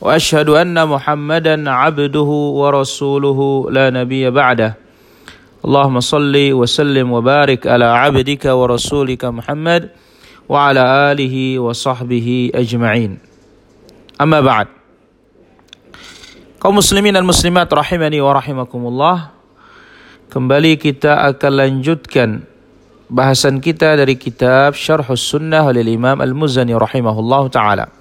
واشهد 0.00 0.48
ان 0.48 0.78
محمدا 0.88 1.70
عبده 1.70 2.30
ورسوله 2.60 3.38
لا 3.70 3.90
نبي 3.90 4.30
بعده 4.30 4.70
اللهم 5.66 6.00
صل 6.00 6.34
وسلم 6.52 7.12
وبارك 7.12 7.66
على 7.66 7.84
عبدك 7.84 8.44
ورسولك 8.46 9.24
محمد 9.24 9.82
وعلى 10.48 10.82
اله 11.10 11.58
وصحبه 11.58 12.50
اجمعين 12.54 13.18
اما 14.22 14.40
بعد 14.40 14.66
kaum 16.62 16.78
muslimin 16.78 17.18
dan 17.18 17.26
muslimat 17.26 17.66
rahimani 17.66 18.22
wa 18.22 18.38
rahimakumullah 18.38 19.34
kembali 20.30 20.78
kita 20.78 21.26
akan 21.26 21.52
lanjutkan 21.58 22.46
bahasan 23.10 23.58
kita 23.58 23.98
dari 23.98 24.14
kitab 24.14 24.78
Syarhus 24.78 25.26
Sunnah 25.26 25.66
oleh 25.66 25.82
Imam 25.82 26.22
Al-Muzani 26.22 26.78
rahimahullah 26.78 27.42
taala 27.50 27.97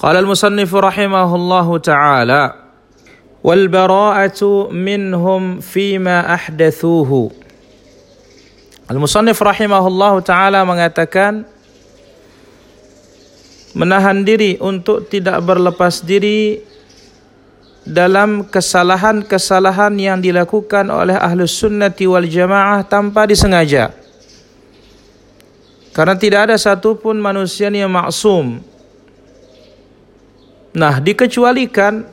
قال 0.00 0.16
المصنف 0.16 0.70
رحمه 0.74 1.30
الله 1.34 1.68
تعالى 1.78 2.42
والبراءة 3.44 4.40
منهم 4.70 5.42
فيما 5.60 6.34
أحدثوه 6.34 7.30
المصنف 8.90 9.38
رحمه 9.42 9.84
الله 9.86 10.14
تعالى 10.20 10.60
mengatakan 10.68 11.32
menahan 13.72 14.20
diri 14.24 14.60
untuk 14.60 15.08
tidak 15.08 15.40
berlepas 15.44 16.04
diri 16.04 16.60
dalam 17.86 18.44
kesalahan-kesalahan 18.50 19.94
yang 19.96 20.18
dilakukan 20.18 20.90
oleh 20.90 21.14
ahlus 21.14 21.54
sunnati 21.54 22.04
wal 22.08 22.26
jamaah 22.26 22.82
tanpa 22.82 23.30
disengaja. 23.30 23.94
Karena 25.94 26.18
tidak 26.18 26.50
ada 26.50 26.56
satupun 26.58 27.16
manusia 27.16 27.72
yang 27.72 27.88
maksum 27.88 28.60
Nah, 30.71 31.03
dikecualikan 31.03 32.07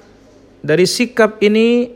dari 0.59 0.83
sikap 0.83 1.39
ini 1.39 1.95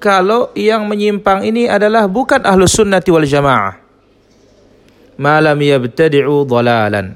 kalau 0.00 0.48
yang 0.56 0.88
menyimpang 0.88 1.44
ini 1.44 1.68
adalah 1.68 2.08
bukan 2.08 2.42
ahlu 2.42 2.64
sunnati 2.64 3.12
wal 3.12 3.28
jamaah. 3.28 3.76
Malam 5.20 5.58
yabtadi'u 5.60 6.48
dhalalan. 6.48 7.14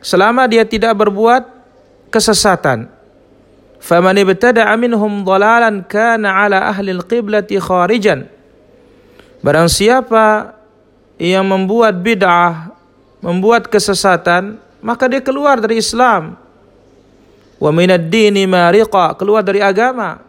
Selama 0.00 0.48
dia 0.48 0.64
tidak 0.64 0.96
berbuat 0.96 1.44
kesesatan. 2.08 2.88
Faman 3.84 4.16
ibtada'a 4.24 4.72
minhum 4.80 5.22
dhalalan 5.28 5.84
kana 5.84 6.48
ala 6.48 6.72
ahli 6.72 6.88
al-qiblati 6.96 7.60
kharijan. 7.60 8.24
Barang 9.44 9.68
siapa 9.68 10.56
yang 11.20 11.44
membuat 11.44 12.00
bid'ah, 12.00 12.72
membuat 13.20 13.68
kesesatan, 13.68 14.56
maka 14.80 15.04
dia 15.04 15.20
keluar 15.20 15.60
dari 15.60 15.84
Islam 15.84 16.43
wa 17.64 17.70
minad 17.72 18.12
dini 18.12 18.44
mariqa 18.44 19.16
keluar 19.16 19.40
dari 19.40 19.64
agama. 19.64 20.20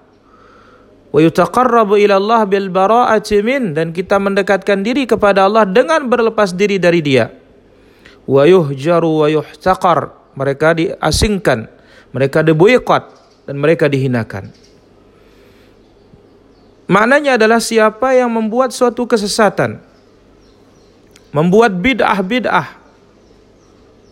Wa 1.12 1.20
yutaqarrabu 1.20 2.00
ila 2.00 2.16
Allah 2.16 2.42
bil 2.48 2.72
bara'ati 2.72 3.44
min 3.44 3.76
dan 3.76 3.92
kita 3.92 4.16
mendekatkan 4.20 4.84
diri 4.84 5.04
kepada 5.04 5.44
Allah 5.44 5.68
dengan 5.68 6.08
berlepas 6.08 6.56
diri 6.56 6.80
dari 6.80 7.04
dia. 7.04 7.28
Wa 8.24 8.48
yuhjaru 8.48 9.24
wa 9.24 9.28
yuhtaqar 9.28 10.16
mereka 10.40 10.76
diasingkan 10.76 11.68
mereka 12.16 12.40
diboykot 12.40 13.04
dan 13.52 13.56
mereka 13.60 13.92
dihinakan. 13.92 14.52
Maknanya 16.88 17.36
adalah 17.36 17.60
siapa 17.60 18.16
yang 18.16 18.32
membuat 18.32 18.72
suatu 18.72 19.04
kesesatan 19.10 19.84
membuat 21.36 21.76
bid'ah-bid'ah 21.84 22.85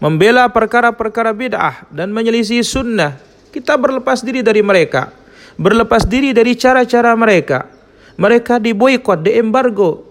membela 0.03 0.51
perkara-perkara 0.51 1.31
bid'ah 1.31 1.87
dan 1.87 2.11
menyelisih 2.11 2.59
sunnah, 2.59 3.15
kita 3.55 3.79
berlepas 3.79 4.19
diri 4.19 4.43
dari 4.43 4.59
mereka, 4.59 5.15
berlepas 5.55 6.03
diri 6.03 6.35
dari 6.35 6.59
cara-cara 6.59 7.15
mereka. 7.15 7.71
Mereka 8.19 8.59
diboikot, 8.59 9.23
diembargo, 9.23 10.03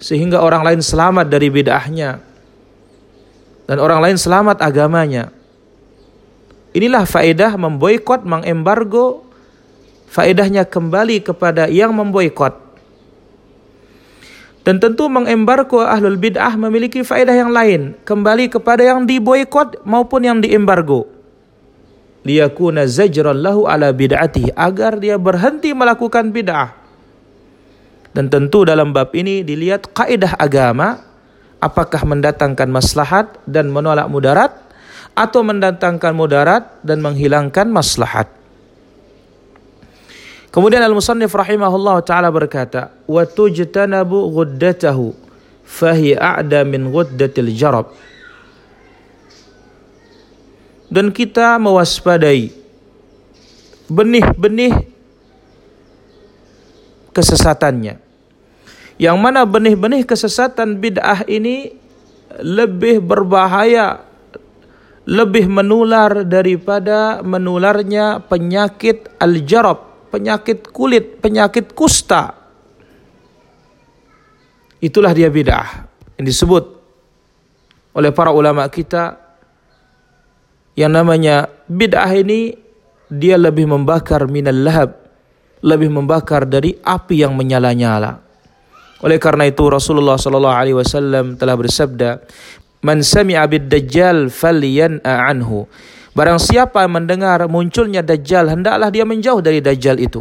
sehingga 0.00 0.40
orang 0.40 0.64
lain 0.64 0.80
selamat 0.80 1.28
dari 1.28 1.52
bid'ahnya 1.52 2.32
dan 3.68 3.76
orang 3.78 4.00
lain 4.00 4.18
selamat 4.18 4.58
agamanya. 4.58 5.30
Inilah 6.72 7.04
faedah 7.04 7.54
memboikot, 7.60 8.24
mengembargo. 8.24 9.28
Faedahnya 10.12 10.68
kembali 10.68 11.24
kepada 11.24 11.68
yang 11.68 11.92
memboikot. 11.96 12.52
Dan 14.62 14.78
tentu 14.78 15.10
mengembargo 15.10 15.82
ahlul 15.82 16.14
bid'ah 16.14 16.54
memiliki 16.54 17.02
faedah 17.02 17.34
yang 17.34 17.50
lain. 17.50 17.98
Kembali 18.06 18.46
kepada 18.46 18.86
yang 18.86 19.02
diboykot 19.02 19.82
maupun 19.82 20.22
yang 20.22 20.38
diembargo. 20.38 21.10
Liyakuna 22.22 22.86
zajran 22.86 23.42
lahu 23.42 23.66
ala 23.66 23.90
bid'atihi. 23.90 24.54
Agar 24.54 25.02
dia 25.02 25.18
berhenti 25.18 25.74
melakukan 25.74 26.30
bid'ah. 26.30 26.78
Dan 28.14 28.30
tentu 28.30 28.62
dalam 28.62 28.94
bab 28.94 29.10
ini 29.18 29.42
dilihat 29.42 29.90
kaidah 29.90 30.38
agama. 30.38 31.02
Apakah 31.58 32.06
mendatangkan 32.06 32.70
maslahat 32.70 33.42
dan 33.50 33.66
menolak 33.66 34.06
mudarat. 34.06 34.54
Atau 35.18 35.42
mendatangkan 35.42 36.14
mudarat 36.14 36.78
dan 36.86 37.02
menghilangkan 37.02 37.66
maslahat. 37.66 38.41
Kemudian 40.52 40.84
Al-Musannif 40.84 41.32
rahimahullah 41.32 42.04
taala 42.04 42.28
berkata, 42.28 42.92
"Wa 43.08 43.24
tujtanabu 43.24 44.28
ghuddatahu 44.36 45.16
fahi 45.64 46.12
a'da 46.12 46.60
min 46.68 46.92
ghuddatil 46.92 47.48
jarab." 47.56 47.96
Dan 50.92 51.08
kita 51.08 51.56
mewaspadai 51.56 52.52
benih-benih 53.88 54.92
kesesatannya. 57.16 57.96
Yang 59.00 59.16
mana 59.16 59.48
benih-benih 59.48 60.04
kesesatan 60.04 60.76
bid'ah 60.76 61.24
ini 61.32 61.72
lebih 62.44 63.00
berbahaya, 63.00 64.04
lebih 65.08 65.48
menular 65.48 66.28
daripada 66.28 67.24
menularnya 67.24 68.20
penyakit 68.28 69.08
al-jarab 69.16 69.91
penyakit 70.12 70.68
kulit, 70.68 71.24
penyakit 71.24 71.72
kusta. 71.72 72.36
Itulah 74.82 75.16
dia 75.16 75.32
bid'ah 75.32 75.88
yang 76.20 76.26
disebut 76.28 76.64
oleh 77.96 78.10
para 78.12 78.28
ulama 78.28 78.68
kita 78.68 79.16
yang 80.76 80.92
namanya 80.92 81.48
bid'ah 81.64 82.12
ini 82.12 82.52
dia 83.08 83.40
lebih 83.40 83.68
membakar 83.68 84.28
minal 84.28 84.56
lahab, 84.56 84.90
lebih 85.64 85.88
membakar 85.88 86.44
dari 86.44 86.76
api 86.76 87.24
yang 87.24 87.32
menyala-nyala. 87.32 88.20
Oleh 89.02 89.18
karena 89.18 89.48
itu 89.48 89.66
Rasulullah 89.66 90.16
sallallahu 90.16 90.56
alaihi 90.56 90.76
wasallam 90.78 91.36
telah 91.36 91.58
bersabda, 91.58 92.10
"Man 92.80 93.04
sami'a 93.04 93.44
bid-dajjal 93.48 94.32
falyan'a 94.32 95.28
anhu." 95.28 95.68
Barang 96.12 96.36
siapa 96.36 96.84
mendengar 96.84 97.40
munculnya 97.48 98.04
Dajjal, 98.04 98.52
hendaklah 98.52 98.92
dia 98.92 99.08
menjauh 99.08 99.40
dari 99.40 99.64
Dajjal 99.64 99.96
itu. 99.96 100.20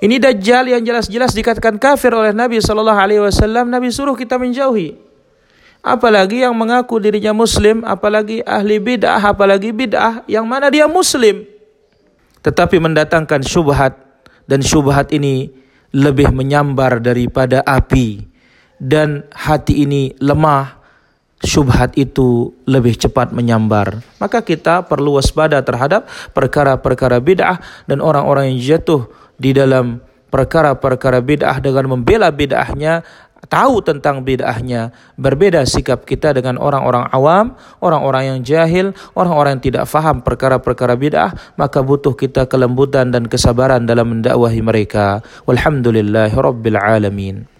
Ini 0.00 0.16
Dajjal 0.16 0.72
yang 0.72 0.80
jelas-jelas 0.80 1.36
dikatakan 1.36 1.76
kafir 1.76 2.16
oleh 2.16 2.32
Nabi 2.32 2.64
Shallallahu 2.64 2.96
Alaihi 2.96 3.20
Wasallam. 3.20 3.68
Nabi 3.68 3.92
suruh 3.92 4.16
kita 4.16 4.40
menjauhi. 4.40 4.96
Apalagi 5.84 6.44
yang 6.44 6.56
mengaku 6.56 6.96
dirinya 6.96 7.36
Muslim, 7.36 7.84
apalagi 7.84 8.40
ahli 8.44 8.80
bid'ah, 8.80 9.20
apalagi 9.20 9.72
bid'ah 9.72 10.24
yang 10.28 10.44
mana 10.48 10.72
dia 10.72 10.88
Muslim, 10.88 11.44
tetapi 12.40 12.80
mendatangkan 12.80 13.44
syubhat 13.44 13.96
dan 14.48 14.60
syubhat 14.64 15.12
ini 15.12 15.52
lebih 15.92 16.32
menyambar 16.32 17.00
daripada 17.00 17.64
api 17.64 18.24
dan 18.80 19.28
hati 19.32 19.84
ini 19.84 20.16
lemah 20.20 20.79
syubhat 21.50 21.98
itu 21.98 22.54
lebih 22.70 22.94
cepat 22.94 23.34
menyambar. 23.34 24.06
Maka 24.22 24.46
kita 24.46 24.86
perlu 24.86 25.18
waspada 25.18 25.58
terhadap 25.66 26.06
perkara-perkara 26.30 27.18
bid'ah 27.18 27.58
dan 27.90 27.98
orang-orang 27.98 28.54
yang 28.54 28.78
jatuh 28.78 29.10
di 29.34 29.50
dalam 29.50 29.98
perkara-perkara 30.30 31.18
bid'ah 31.18 31.58
dengan 31.58 31.90
membela 31.90 32.30
bid'ahnya 32.30 33.02
tahu 33.50 33.82
tentang 33.82 34.22
bid'ahnya, 34.22 34.94
berbeda 35.18 35.66
sikap 35.66 36.06
kita 36.06 36.30
dengan 36.30 36.54
orang-orang 36.54 37.10
awam, 37.10 37.58
orang-orang 37.82 38.22
yang 38.36 38.40
jahil, 38.46 38.86
orang-orang 39.18 39.58
yang 39.58 39.64
tidak 39.74 39.84
faham 39.90 40.22
perkara-perkara 40.22 40.94
bid'ah, 40.94 41.34
maka 41.58 41.82
butuh 41.82 42.14
kita 42.14 42.46
kelembutan 42.46 43.10
dan 43.10 43.26
kesabaran 43.26 43.90
dalam 43.90 44.14
mendakwahi 44.14 44.62
mereka. 44.62 45.26
Walhamdulillahirabbil 45.50 46.78
alamin. 46.78 47.50